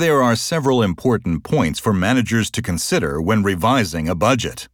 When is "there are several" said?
0.00-0.82